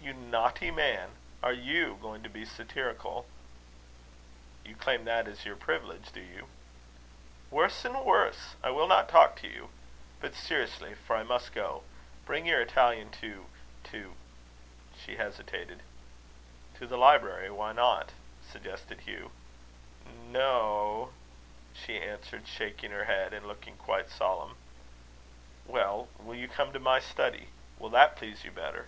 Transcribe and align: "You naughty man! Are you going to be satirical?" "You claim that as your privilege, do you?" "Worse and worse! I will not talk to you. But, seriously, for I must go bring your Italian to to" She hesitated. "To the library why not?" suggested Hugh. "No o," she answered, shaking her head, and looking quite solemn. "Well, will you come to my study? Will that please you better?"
"You 0.00 0.14
naughty 0.14 0.70
man! 0.70 1.10
Are 1.42 1.52
you 1.52 1.98
going 2.00 2.22
to 2.22 2.30
be 2.30 2.46
satirical?" 2.46 3.26
"You 4.64 4.74
claim 4.74 5.04
that 5.04 5.28
as 5.28 5.44
your 5.44 5.54
privilege, 5.56 6.10
do 6.12 6.20
you?" 6.20 6.48
"Worse 7.50 7.84
and 7.84 8.02
worse! 8.06 8.54
I 8.62 8.70
will 8.70 8.86
not 8.86 9.10
talk 9.10 9.36
to 9.36 9.46
you. 9.48 9.68
But, 10.20 10.34
seriously, 10.34 10.94
for 10.94 11.14
I 11.14 11.24
must 11.24 11.52
go 11.52 11.82
bring 12.24 12.46
your 12.46 12.62
Italian 12.62 13.10
to 13.20 13.44
to" 13.84 14.14
She 15.02 15.16
hesitated. 15.16 15.82
"To 16.78 16.86
the 16.86 16.96
library 16.96 17.50
why 17.50 17.72
not?" 17.72 18.12
suggested 18.50 19.00
Hugh. 19.00 19.30
"No 20.30 20.50
o," 20.50 21.12
she 21.74 22.00
answered, 22.00 22.48
shaking 22.48 22.92
her 22.92 23.04
head, 23.04 23.34
and 23.34 23.46
looking 23.46 23.76
quite 23.76 24.08
solemn. 24.08 24.56
"Well, 25.66 26.08
will 26.18 26.36
you 26.36 26.48
come 26.48 26.72
to 26.72 26.80
my 26.80 26.98
study? 26.98 27.48
Will 27.78 27.90
that 27.90 28.16
please 28.16 28.42
you 28.42 28.50
better?" 28.50 28.86